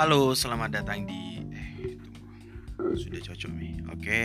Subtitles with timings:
[0.00, 1.92] Halo, selamat datang di eh.
[2.96, 3.74] Sudah cocok nih.
[3.92, 4.22] Oke.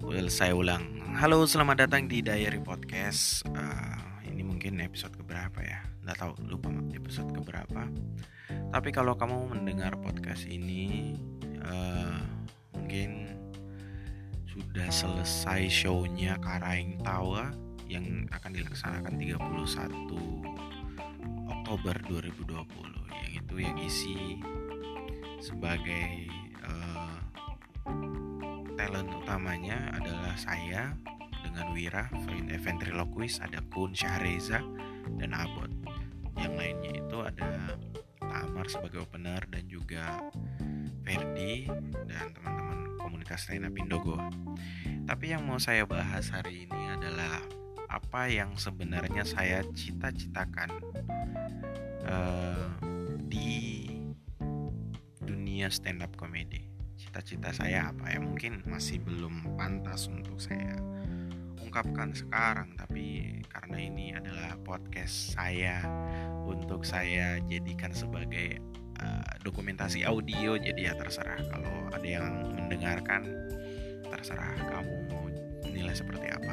[0.00, 0.96] Well, saya ulang.
[1.12, 3.44] Halo, selamat datang di Diary Podcast.
[3.52, 5.84] Uh, ini mungkin episode keberapa ya?
[6.08, 7.84] Nggak tahu, lupa episode keberapa.
[8.72, 11.20] Tapi kalau kamu mendengar podcast ini
[11.60, 12.24] uh,
[12.72, 13.36] mungkin
[14.48, 17.52] sudah selesai shownya Karaing Tawa
[17.84, 20.69] yang akan dilaksanakan 31
[21.70, 24.42] Oktober 2020 itu yang isi
[25.38, 26.26] sebagai
[26.66, 27.14] uh,
[28.74, 30.98] talent utamanya adalah saya
[31.46, 32.10] dengan Wira,
[32.58, 34.58] ventriloquist, ada Kun, Syahreza,
[35.14, 35.70] dan Abot.
[36.42, 37.78] Yang lainnya itu ada
[38.18, 40.26] Tamar sebagai opener dan juga
[41.06, 41.70] Ferdi
[42.10, 44.18] dan teman-teman komunitas stand up Indogo.
[45.06, 47.59] Tapi yang mau saya bahas hari ini adalah
[47.90, 50.70] apa yang sebenarnya saya cita-citakan
[52.06, 52.70] uh,
[53.26, 53.90] di
[55.26, 58.20] dunia stand up comedy cita-cita saya apa ya?
[58.20, 60.76] Mungkin masih belum pantas untuk saya
[61.58, 65.82] ungkapkan sekarang tapi karena ini adalah podcast saya
[66.46, 68.60] untuk saya jadikan sebagai
[69.00, 71.40] uh, dokumentasi audio jadi ya terserah.
[71.48, 73.26] Kalau ada yang mendengarkan
[74.12, 75.24] terserah kamu mau
[75.66, 76.52] nilai seperti apa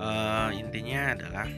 [0.00, 1.48] uh, intinya adalah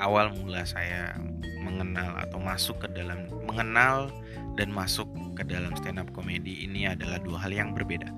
[0.00, 1.16] awal mula saya
[1.64, 4.12] mengenal atau masuk ke dalam mengenal
[4.54, 8.08] dan masuk ke dalam stand up comedy ini adalah dua hal yang berbeda.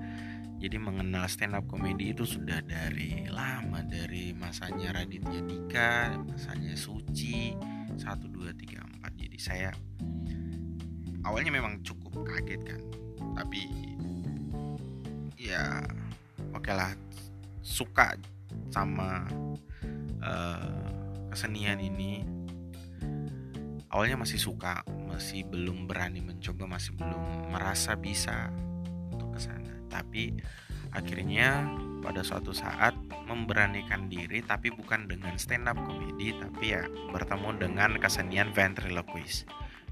[0.59, 7.55] Jadi mengenal stand up comedy itu sudah dari lama dari masanya Raditya Dika, masanya Suci
[7.95, 9.23] 1 2 3 4.
[9.23, 9.71] Jadi saya
[11.23, 12.81] awalnya memang cukup kaget kan.
[13.39, 13.61] Tapi
[15.39, 15.79] ya
[16.51, 16.91] oke okay lah
[17.61, 18.15] suka
[18.69, 19.25] sama
[20.23, 20.89] uh,
[21.31, 22.25] kesenian ini.
[23.89, 28.53] Awalnya masih suka masih belum berani mencoba masih belum merasa bisa
[29.09, 29.73] untuk ke sana.
[29.89, 30.37] Tapi
[30.93, 31.65] akhirnya
[32.05, 32.93] pada suatu saat
[33.25, 39.49] memberanikan diri tapi bukan dengan stand up comedy tapi ya bertemu dengan kesenian ventriloquist.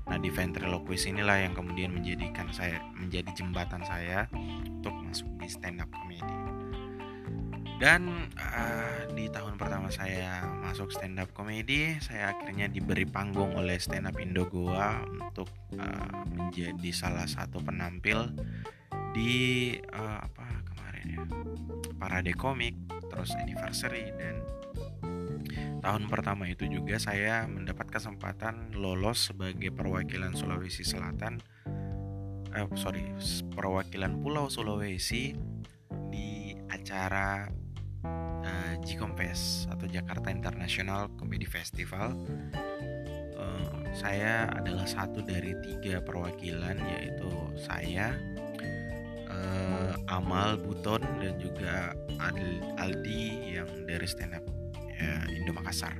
[0.07, 4.29] Nah di ventriloquist inilah yang kemudian menjadikan saya menjadi jembatan saya
[4.69, 6.56] untuk masuk di stand up comedy
[7.77, 13.77] dan uh, di tahun pertama saya masuk stand up comedy saya akhirnya diberi panggung oleh
[13.77, 18.33] stand up Indo Goa untuk uh, menjadi salah satu penampil
[19.13, 21.21] di uh, apa kemarin ya
[22.01, 22.73] parade komik
[23.13, 24.41] terus anniversary dan
[25.85, 31.37] tahun pertama itu juga saya mendapat kesempatan lolos sebagai perwakilan Sulawesi Selatan
[32.57, 33.05] eh, sorry
[33.53, 35.37] perwakilan Pulau Sulawesi
[36.09, 37.47] di acara
[38.87, 42.15] Jikompes atau Jakarta International Comedy Festival.
[43.35, 47.27] Uh, saya adalah satu dari tiga perwakilan yaitu
[47.59, 48.15] saya
[49.27, 51.91] uh, Amal Buton dan juga
[52.79, 54.45] Aldi yang dari stand up
[54.95, 55.93] ya, Indo Makassar.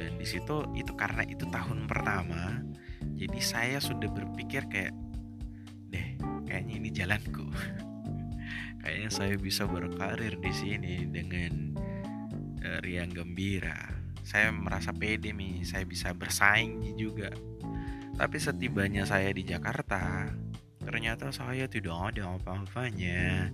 [0.00, 2.64] Dan di situ itu karena itu tahun pertama
[3.18, 4.94] jadi saya sudah berpikir kayak
[5.90, 6.14] deh
[6.46, 7.46] kayaknya ini jalanku
[8.82, 11.76] kayaknya saya bisa berkarir di sini dengan
[12.64, 13.76] uh, riang gembira.
[14.24, 17.32] Saya merasa pede nih saya bisa bersaing juga.
[18.18, 20.26] Tapi setibanya saya di Jakarta
[20.88, 23.52] ternyata saya tidak ada apa-apanya.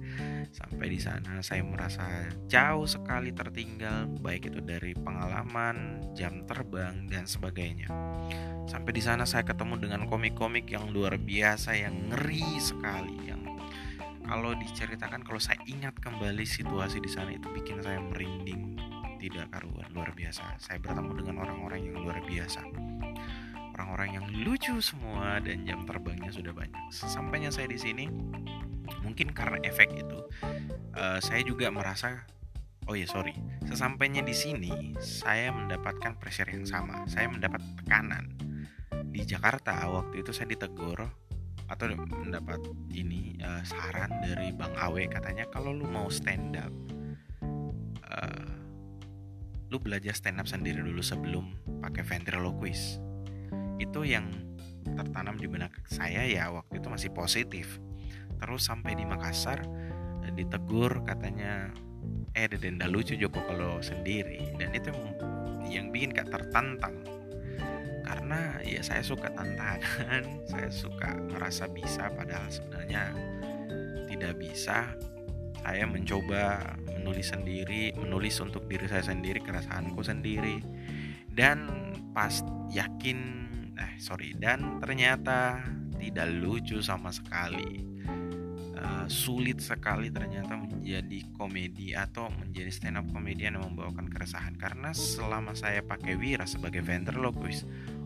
[0.55, 7.27] Sampai di sana saya merasa jauh sekali tertinggal baik itu dari pengalaman jam terbang dan
[7.27, 7.91] sebagainya.
[8.71, 13.44] Sampai di sana saya ketemu dengan komik-komik yang luar biasa yang ngeri sekali yang
[14.25, 18.81] kalau diceritakan kalau saya ingat kembali situasi di sana itu bikin saya merinding.
[19.21, 20.61] Tidak karuan luar biasa.
[20.61, 22.61] Saya bertemu dengan orang-orang yang luar biasa.
[23.77, 26.77] Orang-orang yang lucu semua dan jam terbangnya sudah banyak.
[26.93, 28.05] Sesampainya saya di sini
[29.01, 30.19] mungkin karena efek itu
[30.93, 32.29] uh, saya juga merasa
[32.85, 33.33] oh ya sorry.
[33.65, 37.09] Sesampainya di sini saya mendapatkan pressure yang sama.
[37.09, 38.29] Saya mendapat tekanan.
[39.09, 41.24] Di Jakarta waktu itu saya ditegur
[41.69, 42.61] atau mendapat
[42.93, 46.73] ini uh, saran dari Bang Awe katanya kalau lu mau stand up
[48.05, 48.55] uh,
[49.73, 53.03] lu belajar stand up sendiri dulu sebelum pakai ventriloquist.
[53.83, 54.31] Itu yang
[54.85, 57.83] tertanam di benak saya ya waktu itu masih positif.
[58.39, 59.65] Terus sampai di Makassar
[60.23, 61.73] uh, ditegur katanya
[62.39, 64.55] eh denda lucu Joko kalau sendiri.
[64.61, 64.93] Dan itu
[65.67, 67.03] yang bikin kayak tertantang
[68.05, 70.23] karena ya saya suka tantangan
[70.53, 73.17] saya suka merasa bisa padahal sebenarnya
[74.13, 74.93] tidak bisa.
[75.65, 80.61] Saya mencoba menulis sendiri menulis untuk diri saya sendiri keresahanku sendiri.
[81.29, 81.67] Dan
[82.15, 83.19] pas yakin
[83.75, 85.65] eh sorry dan ternyata
[85.99, 87.91] tidak lucu sama sekali.
[88.75, 94.61] Uh, sulit sekali ternyata menjadi komedi atau menjadi stand up komedian yang membawakan keresahan.
[94.61, 97.65] Karena selama saya pakai Wira sebagai ventriloquist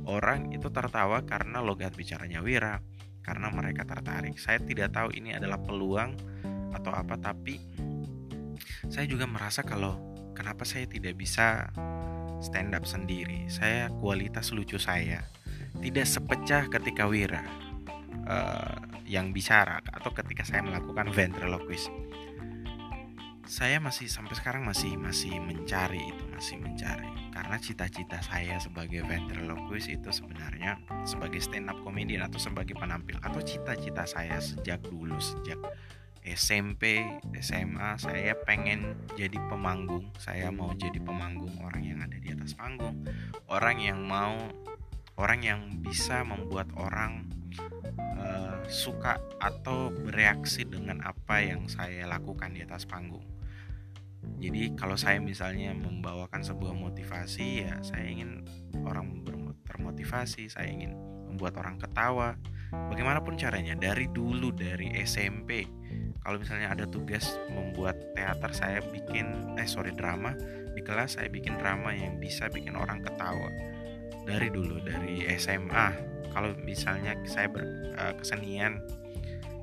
[0.09, 2.81] orang itu tertawa karena logat bicaranya Wira
[3.21, 6.17] karena mereka tertarik saya tidak tahu ini adalah peluang
[6.73, 7.61] atau apa tapi
[8.89, 10.01] saya juga merasa kalau
[10.33, 11.69] kenapa saya tidak bisa
[12.41, 15.21] stand up sendiri saya kualitas lucu saya
[15.79, 17.45] tidak sepecah ketika Wira
[18.27, 18.77] uh,
[19.09, 21.89] yang bicara atau ketika saya melakukan ventriloquist.
[23.49, 27.09] Saya masih sampai sekarang masih masih mencari itu, masih mencari.
[27.33, 30.77] Karena cita-cita saya sebagai ventriloquist itu sebenarnya
[31.09, 35.57] sebagai stand up comedian atau sebagai penampil atau cita-cita saya sejak dulu sejak
[36.29, 37.01] SMP,
[37.41, 40.13] SMA saya pengen jadi pemanggung.
[40.21, 43.01] Saya mau jadi pemanggung orang yang ada di atas panggung,
[43.49, 44.37] orang yang mau
[45.17, 47.33] orang yang bisa membuat orang
[48.13, 53.38] uh, suka atau bereaksi dengan apa yang saya lakukan di atas panggung.
[54.39, 58.47] Jadi kalau saya misalnya membawakan sebuah motivasi ya saya ingin
[58.87, 59.23] orang
[59.67, 60.95] termotivasi, saya ingin
[61.29, 62.39] membuat orang ketawa.
[62.69, 65.65] Bagaimanapun caranya dari dulu dari SMP
[66.29, 70.37] kalau misalnya ada tugas membuat teater saya bikin eh sorry drama
[70.77, 73.49] di kelas saya bikin drama yang bisa bikin orang ketawa
[74.29, 75.89] dari dulu dari SMA
[76.37, 79.08] kalau misalnya saya berkesenian uh,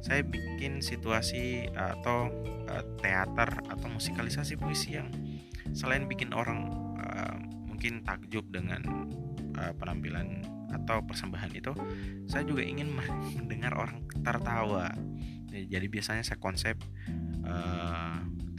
[0.06, 2.30] saya bikin situasi atau
[2.70, 5.10] uh, teater atau musikalisasi puisi yang
[5.74, 6.70] selain bikin orang
[7.02, 7.34] uh,
[7.66, 8.86] mungkin takjub dengan
[9.58, 11.74] uh, penampilan atau persembahan itu
[12.30, 12.94] saya juga ingin
[13.38, 14.94] mendengar orang tertawa.
[15.56, 16.76] Jadi biasanya saya konsep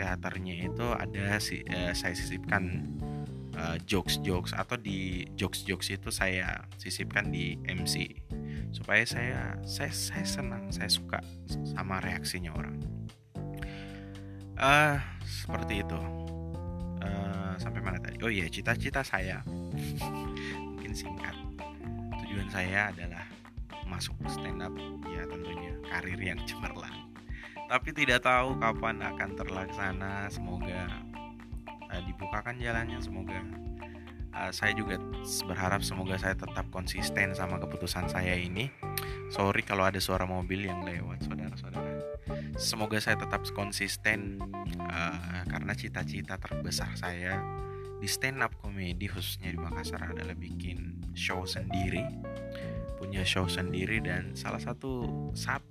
[0.01, 1.61] teaternya itu ada si
[1.93, 2.89] saya sisipkan
[3.85, 8.17] jokes-jokes atau di jokes-jokes itu saya sisipkan di MC
[8.77, 11.17] supaya saya saya saya senang saya suka
[11.65, 12.77] sama reaksinya orang.
[14.61, 16.01] Uh, seperti itu.
[17.01, 18.21] Uh, sampai mana tadi?
[18.21, 19.41] Oh iya cita-cita saya.
[20.61, 21.33] Mungkin singkat.
[22.25, 23.25] Tujuan saya adalah
[23.89, 24.73] masuk stand up
[25.09, 27.09] ya tentunya karir yang cemerlang.
[27.67, 30.29] Tapi tidak tahu kapan akan terlaksana.
[30.29, 31.01] Semoga
[31.89, 33.01] uh, dibukakan jalannya.
[33.01, 33.41] Semoga
[34.37, 35.01] uh, saya juga
[35.49, 38.69] berharap semoga saya tetap konsisten sama keputusan saya ini.
[39.33, 42.21] Sorry kalau ada suara mobil yang lewat saudara-saudara.
[42.61, 44.39] Semoga saya tetap konsisten
[44.81, 47.41] uh, karena cita-cita terbesar saya
[47.97, 52.05] di stand up comedy khususnya di Makassar adalah bikin show sendiri.
[53.01, 55.65] Punya show sendiri dan salah satu sub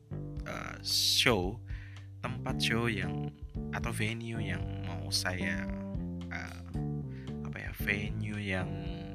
[0.45, 1.57] uh, show
[2.21, 3.29] tempat show yang
[3.69, 5.61] atau venue yang mau saya
[7.85, 8.65] venue yang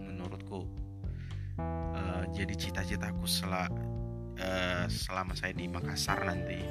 [0.07, 0.63] menurutku
[1.59, 3.67] uh, jadi cita-citaku sel uh,
[4.39, 6.63] eh, selama saya di Makassar nanti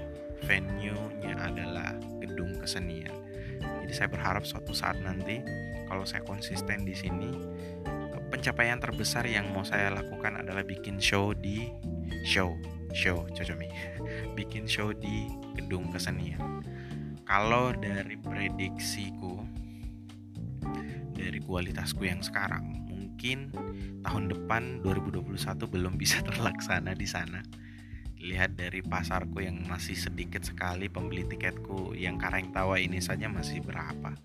[0.48, 3.12] venue-nya adalah gedung kesenian.
[3.60, 5.44] Jadi saya berharap suatu saat nanti
[5.92, 7.36] kalau saya konsisten di sini
[8.31, 11.68] pencapaian terbesar yang mau saya lakukan adalah bikin show di
[12.24, 12.54] show
[12.94, 13.68] show cocomi
[14.38, 15.25] bikin show di
[15.57, 16.62] gedung kesenian
[17.25, 19.39] kalau dari prediksiku
[21.30, 22.90] dari kualitasku yang sekarang.
[22.90, 23.54] Mungkin
[24.02, 25.38] tahun depan 2021
[25.69, 27.45] belum bisa terlaksana di sana.
[28.19, 33.62] Lihat dari pasarku yang masih sedikit sekali pembeli tiketku yang karang tawa ini saja masih
[33.62, 34.18] berapa.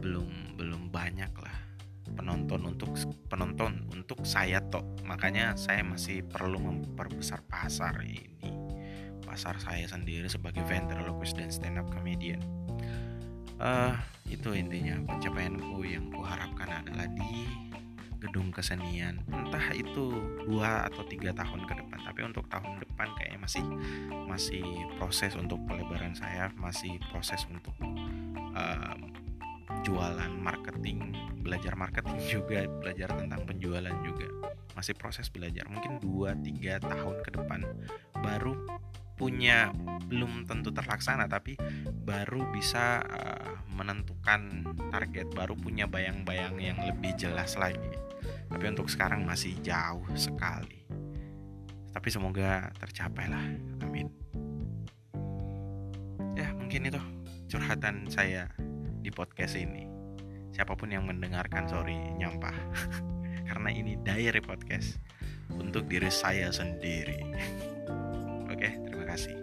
[0.00, 1.58] Belum belum banyak lah
[2.10, 2.90] penonton untuk
[3.30, 8.50] penonton untuk saya toh makanya saya masih perlu memperbesar pasar ini.
[9.22, 12.42] Pasar saya sendiri sebagai ventriloquist dan stand up comedian
[13.60, 13.94] uh,
[14.26, 14.96] itu intinya.
[15.06, 17.46] Pencapaianku yang kuharapkan adalah di
[18.20, 19.20] gedung kesenian.
[19.32, 20.12] Entah itu
[20.44, 21.98] dua atau tiga tahun ke depan.
[22.04, 23.64] Tapi untuk tahun depan kayaknya masih
[24.28, 24.64] masih
[24.96, 26.52] proses untuk pelebaran saya.
[26.56, 28.98] Masih proses untuk um,
[29.84, 32.68] jualan marketing belajar marketing juga.
[32.80, 34.28] Belajar tentang penjualan juga.
[34.76, 35.68] Masih proses belajar.
[35.68, 37.60] Mungkin 2-3 tahun ke depan.
[38.20, 38.56] Baru
[39.20, 39.68] punya
[40.08, 41.60] belum tentu terlaksana tapi
[41.92, 47.92] baru bisa uh, menentukan target baru punya bayang-bayang yang lebih jelas lagi.
[48.48, 50.88] Tapi untuk sekarang masih jauh sekali.
[51.92, 53.44] Tapi semoga tercapai lah.
[53.84, 54.08] Amin.
[56.34, 57.00] Ya mungkin itu
[57.52, 58.48] curhatan saya
[59.04, 59.84] di podcast ini.
[60.50, 62.56] Siapa pun yang mendengarkan sorry nyampah.
[63.48, 64.98] Karena ini diary podcast
[65.54, 67.22] untuk diri saya sendiri
[69.10, 69.39] Agassi.